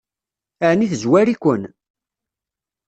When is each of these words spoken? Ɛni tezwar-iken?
Ɛni 0.69 0.85
tezwar-iken? 0.91 1.61